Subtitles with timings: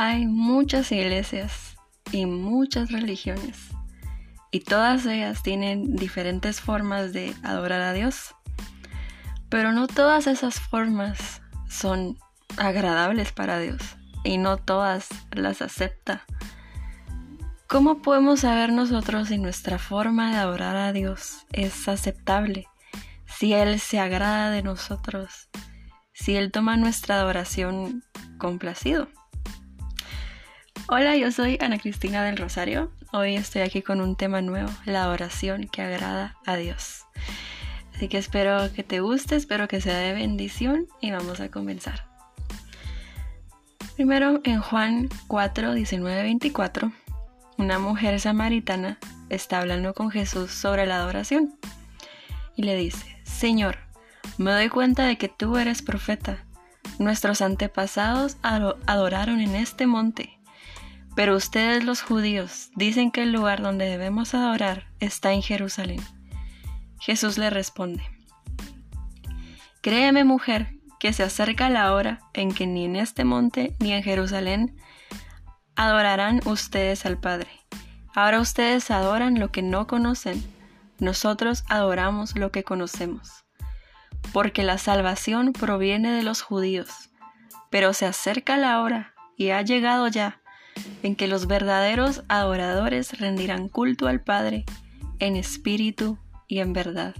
[0.00, 1.76] Hay muchas iglesias
[2.12, 3.70] y muchas religiones
[4.52, 8.36] y todas ellas tienen diferentes formas de adorar a Dios.
[9.48, 12.16] Pero no todas esas formas son
[12.58, 13.82] agradables para Dios
[14.22, 16.24] y no todas las acepta.
[17.66, 22.68] ¿Cómo podemos saber nosotros si nuestra forma de adorar a Dios es aceptable?
[23.26, 25.48] Si Él se agrada de nosotros,
[26.12, 28.04] si Él toma nuestra adoración
[28.38, 29.08] complacido.
[30.90, 32.90] Hola, yo soy Ana Cristina del Rosario.
[33.12, 37.04] Hoy estoy aquí con un tema nuevo, la adoración que agrada a Dios.
[37.94, 42.06] Así que espero que te guste, espero que sea de bendición y vamos a comenzar.
[43.96, 46.92] Primero en Juan 4, 19, 24
[47.58, 51.58] una mujer samaritana está hablando con Jesús sobre la adoración
[52.54, 53.78] y le dice, Señor,
[54.38, 56.44] me doy cuenta de que tú eres profeta.
[57.00, 60.37] Nuestros antepasados adoraron en este monte,
[61.18, 66.00] pero ustedes los judíos dicen que el lugar donde debemos adorar está en Jerusalén.
[67.00, 68.04] Jesús le responde,
[69.80, 74.04] Créeme mujer, que se acerca la hora en que ni en este monte ni en
[74.04, 74.76] Jerusalén
[75.74, 77.50] adorarán ustedes al Padre.
[78.14, 80.40] Ahora ustedes adoran lo que no conocen,
[81.00, 83.44] nosotros adoramos lo que conocemos.
[84.32, 87.10] Porque la salvación proviene de los judíos,
[87.70, 90.42] pero se acerca la hora, y ha llegado ya,
[91.02, 94.64] en que los verdaderos adoradores rendirán culto al Padre
[95.18, 97.14] en espíritu y en verdad.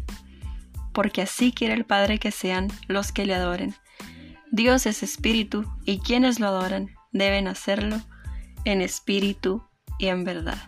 [0.92, 3.74] Porque así quiere el Padre que sean los que le adoren.
[4.50, 8.00] Dios es espíritu, y quienes lo adoran deben hacerlo
[8.64, 9.62] en espíritu
[9.98, 10.58] y en verdad.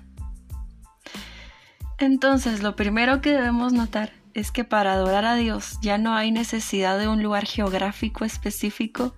[1.98, 6.30] Entonces, lo primero que debemos notar es que para adorar a Dios ya no hay
[6.30, 9.14] necesidad de un lugar geográfico específico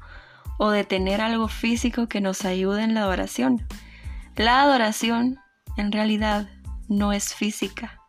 [0.58, 3.66] o de tener algo físico que nos ayude en la adoración.
[4.36, 5.38] La adoración,
[5.76, 6.48] en realidad,
[6.88, 8.00] no es física.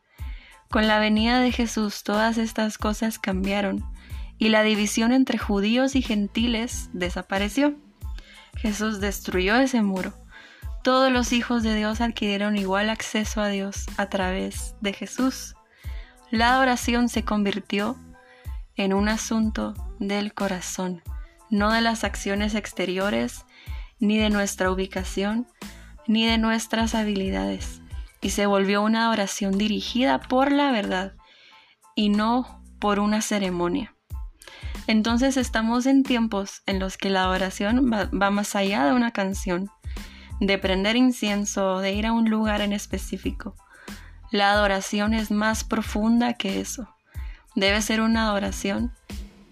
[0.70, 3.86] Con la venida de Jesús todas estas cosas cambiaron
[4.38, 7.76] y la división entre judíos y gentiles desapareció.
[8.56, 10.14] Jesús destruyó ese muro
[10.84, 15.56] todos los hijos de Dios adquirieron igual acceso a Dios a través de Jesús.
[16.30, 17.96] La adoración se convirtió
[18.76, 21.02] en un asunto del corazón,
[21.54, 23.46] no de las acciones exteriores,
[24.00, 25.48] ni de nuestra ubicación,
[26.08, 27.80] ni de nuestras habilidades,
[28.22, 31.14] y se volvió una adoración dirigida por la verdad
[31.96, 33.96] y no por una ceremonia.
[34.88, 39.12] Entonces estamos en tiempos en los que la adoración va, va más allá de una
[39.12, 39.70] canción
[40.40, 43.56] de prender incienso, de ir a un lugar en específico.
[44.32, 46.90] La adoración es más profunda que eso.
[47.56, 48.92] Debe ser una adoración,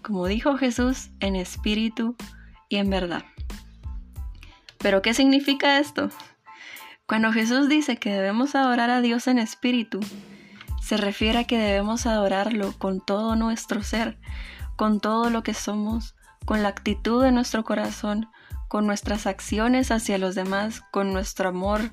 [0.02, 2.16] como dijo Jesús, en espíritu
[2.68, 3.24] y en verdad.
[4.78, 6.10] Pero ¿qué significa esto?
[7.06, 10.00] Cuando Jesús dice que debemos adorar a Dios en espíritu,
[10.80, 14.18] se refiere a que debemos adorarlo con todo nuestro ser,
[14.76, 18.28] con todo lo que somos, con la actitud de nuestro corazón,
[18.68, 21.92] con nuestras acciones hacia los demás, con nuestro amor,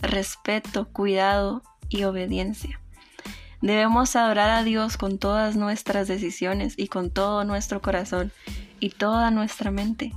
[0.00, 2.80] respeto, cuidado y obediencia.
[3.60, 8.32] Debemos adorar a Dios con todas nuestras decisiones y con todo nuestro corazón
[8.78, 10.12] y toda nuestra mente.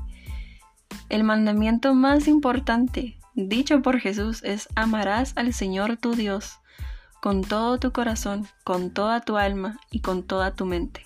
[1.10, 6.60] El mandamiento más importante dicho por Jesús es amarás al Señor tu Dios
[7.24, 11.06] con todo tu corazón, con toda tu alma y con toda tu mente.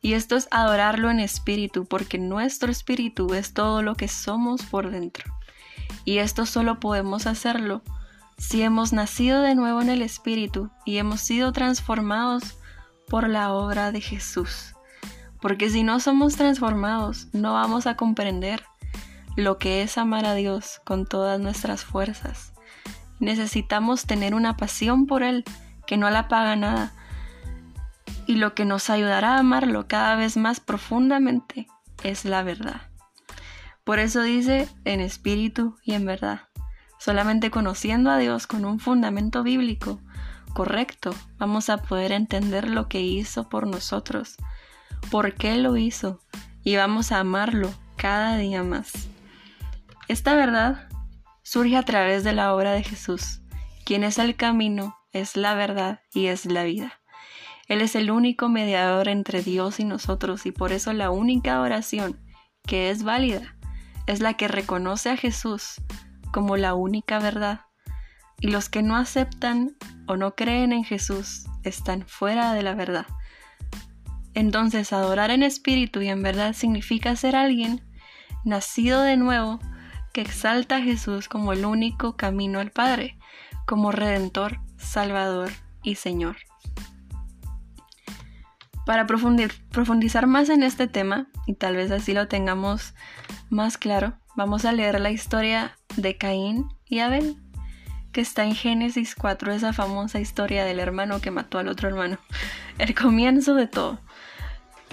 [0.00, 4.88] Y esto es adorarlo en espíritu, porque nuestro espíritu es todo lo que somos por
[4.88, 5.24] dentro.
[6.04, 7.82] Y esto solo podemos hacerlo
[8.38, 12.58] si hemos nacido de nuevo en el espíritu y hemos sido transformados
[13.08, 14.74] por la obra de Jesús.
[15.40, 18.62] Porque si no somos transformados, no vamos a comprender
[19.36, 22.52] lo que es amar a Dios con todas nuestras fuerzas.
[23.20, 25.44] Necesitamos tener una pasión por Él
[25.86, 26.92] que no la paga nada,
[28.26, 31.68] y lo que nos ayudará a amarlo cada vez más profundamente
[32.02, 32.82] es la verdad.
[33.84, 36.40] Por eso dice en espíritu y en verdad.
[37.06, 40.00] Solamente conociendo a Dios con un fundamento bíblico
[40.52, 44.34] correcto vamos a poder entender lo que hizo por nosotros,
[45.08, 46.18] por qué lo hizo
[46.64, 48.90] y vamos a amarlo cada día más.
[50.08, 50.88] Esta verdad
[51.44, 53.40] surge a través de la obra de Jesús,
[53.84, 56.92] quien es el camino, es la verdad y es la vida.
[57.68, 62.18] Él es el único mediador entre Dios y nosotros y por eso la única oración
[62.66, 63.56] que es válida
[64.08, 65.76] es la que reconoce a Jesús
[66.32, 67.60] como la única verdad.
[68.40, 69.76] Y los que no aceptan
[70.06, 73.06] o no creen en Jesús están fuera de la verdad.
[74.34, 77.82] Entonces adorar en espíritu y en verdad significa ser alguien
[78.44, 79.58] nacido de nuevo
[80.12, 83.18] que exalta a Jesús como el único camino al Padre,
[83.66, 85.50] como Redentor, Salvador
[85.82, 86.36] y Señor.
[88.86, 92.94] Para profundizar más en este tema, y tal vez así lo tengamos
[93.50, 97.36] más claro, vamos a leer la historia de Caín y Abel,
[98.12, 102.18] que está en Génesis 4, esa famosa historia del hermano que mató al otro hermano.
[102.78, 104.00] El comienzo de todo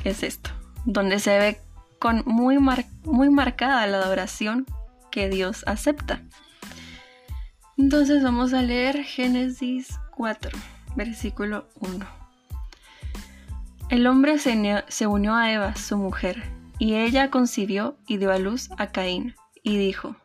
[0.03, 0.49] es esto,
[0.85, 1.61] donde se ve
[1.99, 2.57] con muy,
[3.03, 4.65] muy marcada la adoración
[5.11, 6.21] que Dios acepta.
[7.77, 10.51] Entonces vamos a leer Génesis 4,
[10.95, 12.05] versículo 1.
[13.89, 16.43] El hombre se, unió a Eva, su mujer,
[16.79, 20.15] y ella concibió y dio a luz a Caín, y dijo,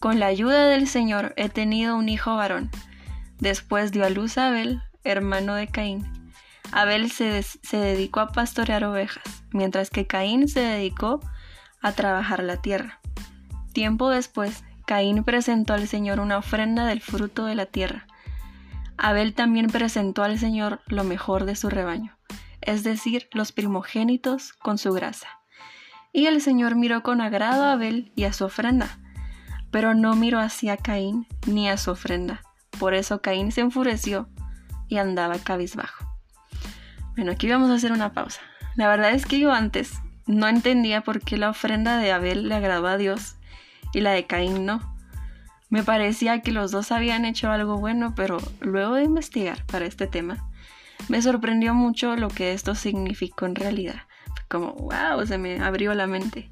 [0.00, 2.70] Con la ayuda del Señor he tenido un hijo varón.
[3.38, 6.32] Después dio a luz a Abel, hermano de Caín.
[6.72, 11.20] Abel se, dedicó a pastorear ovejas, mientras que Caín se dedicó
[11.80, 13.00] a trabajar la tierra.
[13.72, 18.06] Tiempo después, Caín presentó al Señor una ofrenda del fruto de la tierra.
[18.96, 22.18] Abel también presentó al Señor lo mejor de su rebaño
[22.68, 25.28] es decir, los primogénitos con su grasa.
[26.12, 28.98] Y el Señor miró con agrado a Abel y a su ofrenda,
[29.70, 32.42] pero no miró hacia Caín ni a su ofrenda.
[32.78, 34.28] Por eso Caín se enfureció
[34.88, 36.06] y andaba cabizbajo.
[37.16, 38.40] Bueno, aquí vamos a hacer una pausa.
[38.76, 42.54] La verdad es que yo antes no entendía por qué la ofrenda de Abel le
[42.54, 43.36] agradó a Dios
[43.92, 44.96] y la de Caín no.
[45.70, 50.06] Me parecía que los dos habían hecho algo bueno, pero luego de investigar para este
[50.06, 50.48] tema,
[51.08, 54.02] me sorprendió mucho lo que esto significó en realidad.
[54.48, 56.50] como, wow, se me abrió la mente.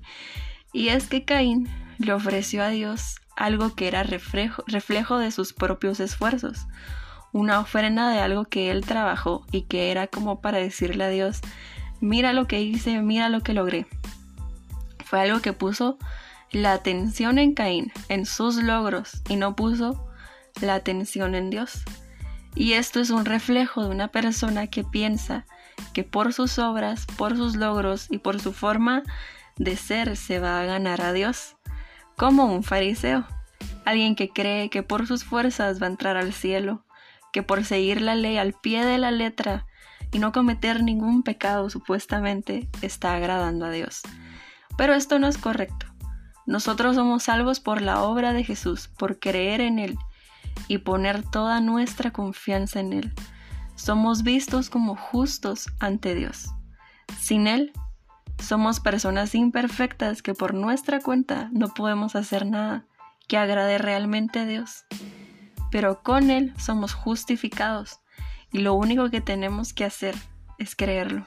[0.73, 1.69] Y es que Caín
[1.99, 6.67] le ofreció a Dios algo que era reflejo, reflejo de sus propios esfuerzos,
[7.33, 11.41] una ofrenda de algo que él trabajó y que era como para decirle a Dios,
[12.01, 13.87] mira lo que hice, mira lo que logré.
[15.05, 15.99] Fue algo que puso
[16.51, 20.09] la atención en Caín, en sus logros, y no puso
[20.61, 21.83] la atención en Dios.
[22.55, 25.45] Y esto es un reflejo de una persona que piensa
[25.93, 29.03] que por sus obras, por sus logros y por su forma
[29.57, 31.56] de ser se va a ganar a Dios,
[32.17, 33.27] como un fariseo,
[33.85, 36.85] alguien que cree que por sus fuerzas va a entrar al cielo,
[37.33, 39.67] que por seguir la ley al pie de la letra
[40.13, 44.01] y no cometer ningún pecado supuestamente está agradando a Dios.
[44.79, 45.87] Pero esto no es correcto.
[46.47, 49.99] Nosotros somos salvos por la obra de Jesús, por creer en Él
[50.69, 53.13] y poner toda nuestra confianza en Él.
[53.75, 56.51] Somos vistos como justos ante Dios.
[57.21, 57.73] Sin Él,
[58.39, 62.85] somos personas imperfectas que por nuestra cuenta no podemos hacer nada
[63.29, 64.85] que agrade realmente a Dios.
[65.71, 68.01] Pero con Él somos justificados
[68.53, 70.15] y lo único que tenemos que hacer
[70.59, 71.27] es creerlo.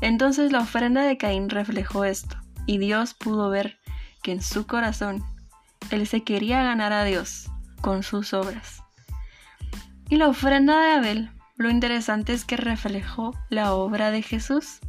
[0.00, 2.36] Entonces la ofrenda de Caín reflejó esto
[2.66, 3.78] y Dios pudo ver
[4.22, 5.22] que en su corazón
[5.90, 8.82] Él se quería ganar a Dios con sus obras.
[10.08, 14.80] Y la ofrenda de Abel, lo interesante es que reflejó la obra de Jesús.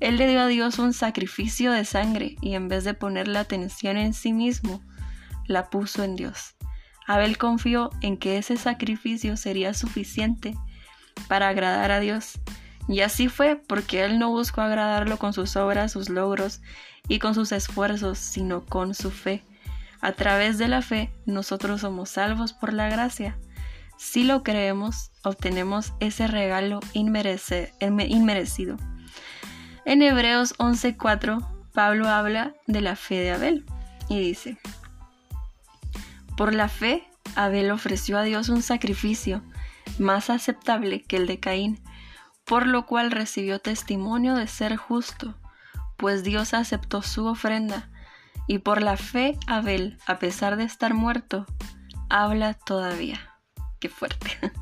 [0.00, 3.40] Él le dio a Dios un sacrificio de sangre y en vez de poner la
[3.40, 4.82] atención en sí mismo,
[5.46, 6.56] la puso en Dios.
[7.06, 10.54] Abel confió en que ese sacrificio sería suficiente
[11.28, 12.40] para agradar a Dios.
[12.88, 16.60] Y así fue porque él no buscó agradarlo con sus obras, sus logros
[17.08, 19.42] y con sus esfuerzos, sino con su fe.
[20.00, 23.36] A través de la fe, nosotros somos salvos por la gracia.
[23.98, 28.76] Si lo creemos, obtenemos ese regalo inmerecido.
[29.90, 31.40] En Hebreos 11:4,
[31.74, 33.64] Pablo habla de la fe de Abel
[34.08, 34.56] y dice,
[36.36, 39.42] por la fe, Abel ofreció a Dios un sacrificio
[39.98, 41.82] más aceptable que el de Caín,
[42.44, 45.34] por lo cual recibió testimonio de ser justo,
[45.96, 47.90] pues Dios aceptó su ofrenda
[48.46, 51.46] y por la fe Abel, a pesar de estar muerto,
[52.08, 53.29] habla todavía.
[53.80, 54.30] Qué fuerte.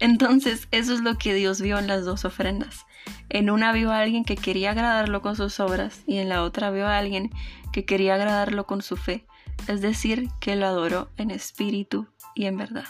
[0.00, 2.84] Entonces, eso es lo que Dios vio en las dos ofrendas.
[3.28, 6.70] En una vio a alguien que quería agradarlo con sus obras y en la otra
[6.70, 7.30] vio a alguien
[7.72, 9.26] que quería agradarlo con su fe,
[9.68, 12.84] es decir, que lo adoró en espíritu y en verdad.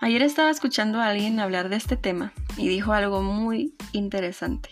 [0.00, 4.70] Ayer estaba escuchando a alguien hablar de este tema y dijo algo muy interesante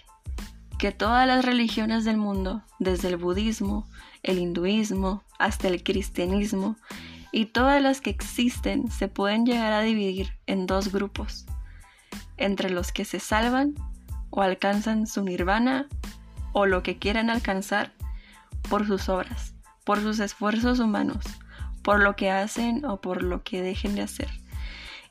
[0.79, 3.87] que todas las religiones del mundo, desde el budismo,
[4.23, 6.77] el hinduismo, hasta el cristianismo,
[7.33, 11.47] y todas las que existen se pueden llegar a dividir en dos grupos,
[12.37, 13.75] entre los que se salvan
[14.31, 15.87] o alcanzan su nirvana
[16.53, 17.93] o lo que quieran alcanzar
[18.69, 21.25] por sus obras, por sus esfuerzos humanos,
[21.83, 24.29] por lo que hacen o por lo que dejen de hacer,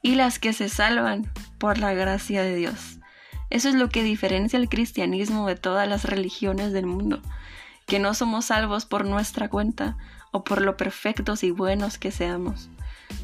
[0.02, 3.00] y las que se salvan por la gracia de Dios.
[3.50, 7.22] Eso es lo que diferencia el cristianismo de todas las religiones del mundo,
[7.88, 9.98] que no somos salvos por nuestra cuenta
[10.32, 12.70] o por lo perfectos y buenos que seamos.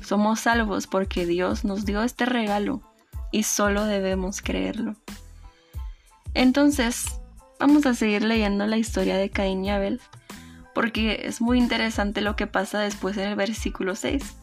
[0.02, 2.82] Somos salvos porque Dios nos dio este regalo
[3.32, 4.96] y solo debemos creerlo.
[6.34, 7.20] Entonces,
[7.60, 10.02] vamos a seguir leyendo la historia de Caín y Abel,
[10.74, 14.36] porque es muy interesante lo que pasa después en el versículo 6,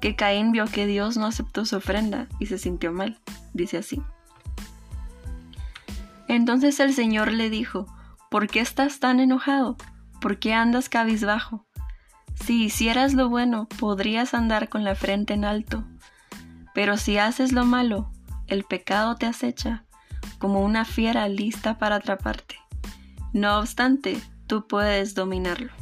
[0.00, 3.18] que Caín vio que Dios no aceptó su ofrenda y se sintió mal.
[3.52, 4.00] Dice así.
[6.28, 7.86] Entonces el Señor le dijo,
[8.30, 9.76] ¿por qué estás tan enojado?
[10.20, 11.66] ¿Por qué andas cabizbajo?
[12.44, 15.84] Si hicieras lo bueno, podrías andar con la frente en alto.
[16.74, 18.10] Pero si haces lo malo,
[18.46, 19.84] el pecado te acecha
[20.38, 22.56] como una fiera lista para atraparte.
[23.32, 25.72] No obstante, tú puedes dominarlo.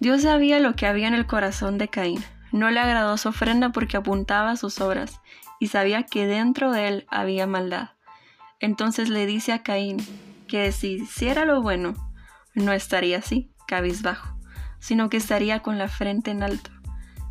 [0.00, 2.24] Dios sabía lo que había en el corazón de Caín.
[2.52, 5.20] No le agradó su ofrenda porque apuntaba a sus obras
[5.60, 7.90] y sabía que dentro de él había maldad.
[8.58, 9.98] Entonces le dice a Caín
[10.48, 11.94] que si hiciera lo bueno,
[12.54, 14.39] no estaría así, cabizbajo,
[14.80, 16.70] sino que estaría con la frente en alto.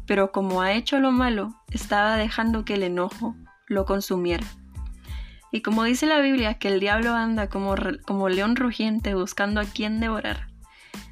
[0.06, 3.36] Pero como ha hecho lo malo, estaba dejando que el enojo
[3.68, 4.46] lo consumiera.
[5.52, 7.76] Y como dice la Biblia que el diablo anda como,
[8.06, 10.48] como león rugiente buscando a quien devorar,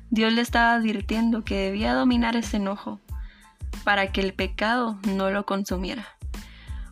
[0.10, 3.02] Dios le estaba advirtiendo que debía dominar ese enojo
[3.84, 6.06] para que el pecado no lo consumiera.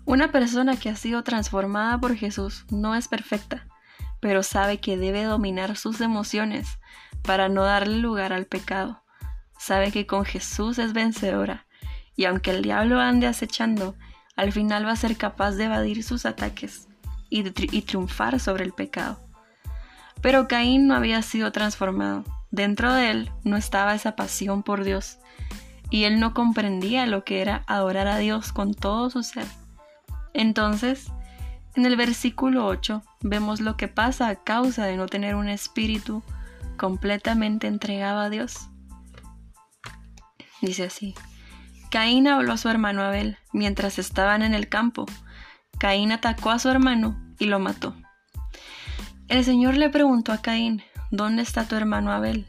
[0.05, 3.67] Una persona que ha sido transformada por Jesús no es perfecta,
[4.19, 6.79] pero sabe que debe dominar sus emociones
[7.23, 9.01] para no darle lugar al pecado.
[9.57, 11.65] Sabe que con Jesús es vencedora,
[12.15, 13.95] y aunque el diablo ande acechando,
[14.35, 16.87] al final va a ser capaz de evadir sus ataques
[17.29, 17.43] y,
[17.81, 19.19] triunfar sobre el pecado.
[20.21, 22.23] Pero Caín no había sido transformado.
[22.51, 25.17] Dentro de él no estaba esa pasión por Dios,
[25.89, 29.45] y él no comprendía lo que era adorar a Dios con todo su ser.
[30.33, 31.11] Entonces,
[31.75, 36.23] en el versículo 8 vemos lo que pasa a causa de no tener un espíritu
[36.77, 38.69] completamente entregado a Dios.
[40.61, 41.13] Dice así,
[41.91, 45.05] Caín habló a su hermano Abel mientras estaban en el campo.
[45.77, 47.95] Caín atacó a su hermano y lo mató.
[49.27, 52.47] El Señor le preguntó a Caín, ¿dónde está tu hermano Abel?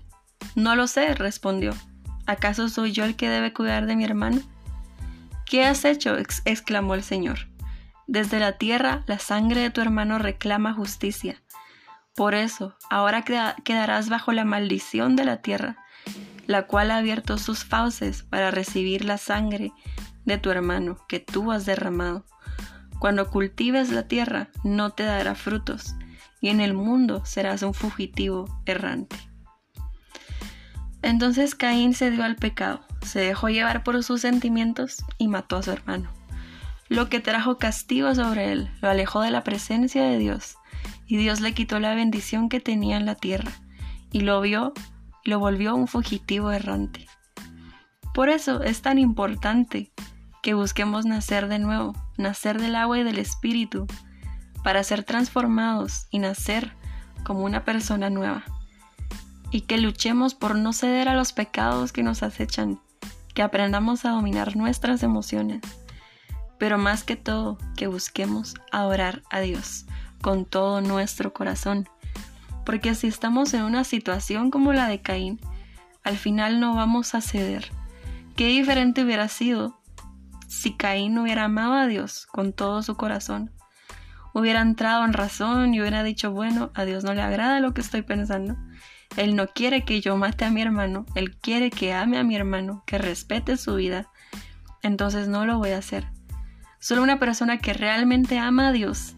[0.54, 1.72] No lo sé, respondió.
[2.26, 4.40] ¿Acaso soy yo el que debe cuidar de mi hermano?
[5.44, 6.16] ¿Qué has hecho?
[6.44, 7.48] exclamó el Señor.
[8.06, 11.42] Desde la tierra la sangre de tu hermano reclama justicia.
[12.14, 15.76] Por eso, ahora quedarás bajo la maldición de la tierra,
[16.46, 19.72] la cual ha abierto sus fauces para recibir la sangre
[20.24, 22.24] de tu hermano que tú has derramado.
[22.98, 25.94] Cuando cultives la tierra, no te dará frutos,
[26.40, 29.16] y en el mundo serás un fugitivo errante.
[31.02, 35.62] Entonces Caín se dio al pecado, se dejó llevar por sus sentimientos y mató a
[35.62, 36.10] su hermano,
[36.88, 40.56] lo que trajo castigo sobre él, lo alejó de la presencia de Dios,
[41.06, 43.52] y Dios le quitó la bendición que tenía en la tierra,
[44.10, 44.72] y lo vio
[45.26, 47.06] lo volvió un fugitivo errante.
[48.14, 49.92] Por eso es tan importante
[50.42, 53.86] que busquemos nacer de nuevo, nacer del agua y del espíritu,
[54.62, 56.72] para ser transformados y nacer
[57.24, 58.44] como una persona nueva.
[59.50, 62.80] Y que luchemos por no ceder a los pecados que nos acechan,
[63.34, 65.60] que aprendamos a dominar nuestras emociones,
[66.58, 69.86] pero más que todo que busquemos adorar a Dios
[70.22, 71.88] con todo nuestro corazón.
[72.66, 75.40] Porque si estamos en una situación como la de Caín,
[76.04, 77.70] al final no vamos a ceder.
[78.36, 79.80] Qué diferente hubiera sido
[80.48, 83.52] si Caín hubiera amado a Dios con todo su corazón,
[84.34, 87.80] hubiera entrado en razón y hubiera dicho, bueno, a Dios no le agrada lo que
[87.80, 88.56] estoy pensando.
[89.16, 92.36] Él no quiere que yo mate a mi hermano, Él quiere que ame a mi
[92.36, 94.10] hermano, que respete su vida.
[94.82, 96.08] Entonces no lo voy a hacer.
[96.80, 99.14] Solo una persona que realmente ama a Dios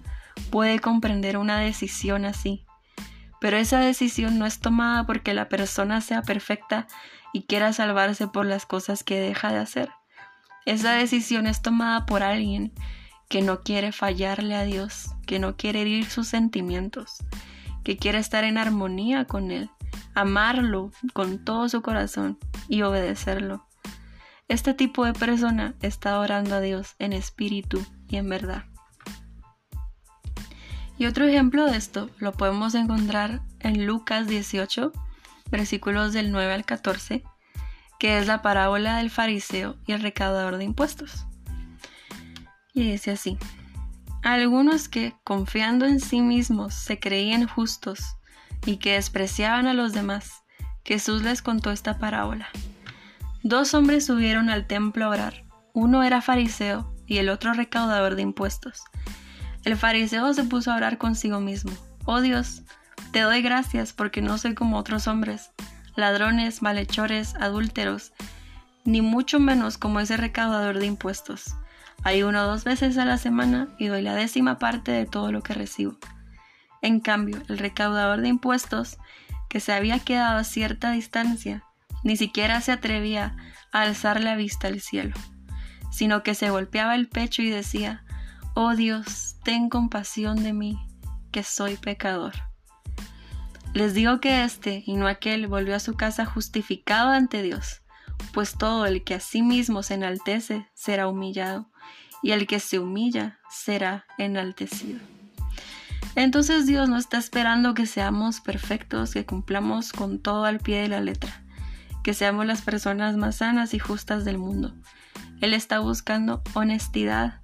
[0.50, 2.67] puede comprender una decisión así.
[3.40, 6.86] Pero esa decisión no es tomada porque la persona sea perfecta
[7.32, 9.90] y quiera salvarse por las cosas que deja de hacer.
[10.66, 12.72] Esa decisión es tomada por alguien
[13.28, 17.18] que no quiere fallarle a Dios, que no quiere herir sus sentimientos,
[17.84, 19.70] que quiere estar en armonía con Él,
[20.14, 23.66] amarlo con todo su corazón y obedecerlo.
[24.48, 28.64] Este tipo de persona está orando a Dios en espíritu y en verdad.
[30.98, 34.92] Y otro ejemplo de esto lo podemos encontrar en Lucas 18,
[35.50, 37.22] versículos del 9 al 14,
[38.00, 41.26] que es la parábola del fariseo y el recaudador de impuestos.
[42.74, 43.38] Y dice así,
[44.22, 48.16] algunos que, confiando en sí mismos, se creían justos
[48.66, 50.42] y que despreciaban a los demás,
[50.84, 52.48] Jesús les contó esta parábola.
[53.44, 58.22] Dos hombres subieron al templo a orar, uno era fariseo y el otro recaudador de
[58.22, 58.82] impuestos.
[59.68, 61.72] El fariseo se puso a orar consigo mismo,
[62.06, 62.62] oh Dios,
[63.12, 65.50] te doy gracias porque no soy como otros hombres
[65.94, 68.14] ladrones, malhechores, adúlteros,
[68.86, 71.54] ni mucho menos como ese recaudador de impuestos.
[72.02, 75.42] Hay uno dos veces a la semana y doy la décima parte de todo lo
[75.42, 75.98] que recibo.
[76.80, 78.96] En cambio, el recaudador de impuestos,
[79.50, 81.62] que se había quedado a cierta distancia,
[82.04, 83.36] ni siquiera se atrevía
[83.70, 85.14] a alzar la vista al cielo,
[85.90, 88.02] sino que se golpeaba el pecho y decía,
[88.60, 90.84] Oh Dios, ten compasión de mí,
[91.30, 92.32] que soy pecador.
[93.72, 97.82] Les digo que éste y no aquel volvió a su casa justificado ante Dios,
[98.32, 101.70] pues todo el que a sí mismo se enaltece será humillado,
[102.20, 104.98] y el que se humilla será enaltecido.
[106.16, 110.88] Entonces Dios no está esperando que seamos perfectos, que cumplamos con todo al pie de
[110.88, 111.44] la letra,
[112.02, 114.74] que seamos las personas más sanas y justas del mundo.
[115.40, 117.40] Él está buscando honestidad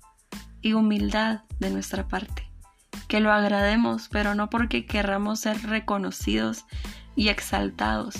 [0.64, 2.48] y humildad de nuestra parte
[3.06, 6.64] que lo agrademos, pero no porque querramos ser reconocidos
[7.14, 8.14] y exaltados,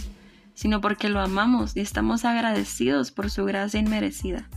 [0.54, 4.48] sino porque lo amamos y estamos agradecidos por su gracia inmerecida,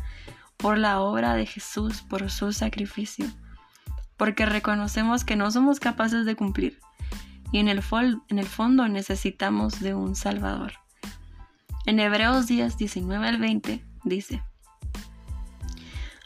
[0.58, 3.25] por la obra de Jesús, por su sacrificio,
[4.17, 6.79] porque reconocemos que no somos capaces de cumplir
[7.51, 7.82] y en el,
[8.29, 10.74] en el fondo necesitamos de un Salvador.
[11.86, 14.44] En Hebreos 10, 19 al 20 dice,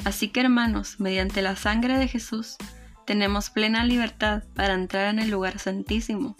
[0.03, 2.57] Así que hermanos, mediante la sangre de Jesús,
[3.05, 6.35] tenemos plena libertad para entrar en el lugar santísimo,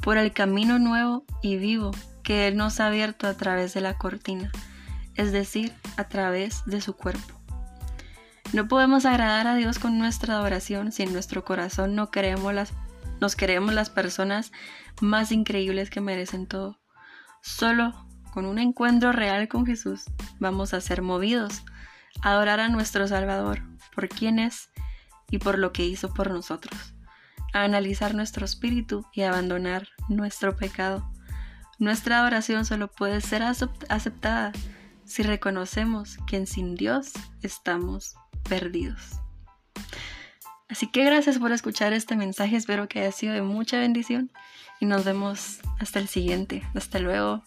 [0.00, 1.92] por el camino nuevo y vivo
[2.24, 4.50] que Él nos ha abierto a través de la cortina,
[5.14, 7.40] es decir, a través de su cuerpo.
[8.52, 12.72] No podemos agradar a Dios con nuestra adoración si en nuestro corazón no creemos las,
[13.20, 14.52] nos creemos las personas
[15.00, 16.80] más increíbles que merecen todo.
[17.42, 17.94] Solo
[18.32, 20.04] con un encuentro real con Jesús
[20.38, 21.64] vamos a ser movidos
[22.20, 23.62] adorar a nuestro Salvador
[23.94, 24.70] por quien es
[25.30, 26.94] y por lo que hizo por nosotros,
[27.52, 31.10] analizar nuestro espíritu y abandonar nuestro pecado.
[31.78, 34.52] Nuestra adoración solo puede ser aceptada
[35.04, 38.14] si reconocemos que sin Dios estamos
[38.48, 39.18] perdidos.
[40.68, 44.30] Así que gracias por escuchar este mensaje, espero que haya sido de mucha bendición
[44.80, 46.62] y nos vemos hasta el siguiente.
[46.74, 47.44] Hasta luego.